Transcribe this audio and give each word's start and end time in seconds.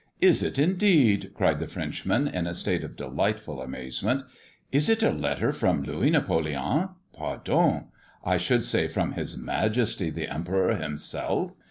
"Is 0.19 0.41
it, 0.41 0.57
indeed!" 0.57 1.29
cried 1.35 1.59
the 1.59 1.67
Frenchman, 1.67 2.27
in 2.27 2.47
a 2.47 2.55
state 2.55 2.83
of 2.83 2.95
delightful 2.95 3.61
amazement. 3.61 4.23
"Is 4.71 4.89
it 4.89 5.03
a 5.03 5.11
letter 5.11 5.51
from 5.51 5.83
Louis 5.83 6.09
Napoleon 6.09 6.89
pardon! 7.13 7.89
I 8.25 8.39
would 8.49 8.65
say, 8.65 8.87
from 8.87 9.11
his 9.11 9.37
Majesty 9.37 10.09
the 10.09 10.27
Emperor 10.27 10.75
himself?" 10.75 11.53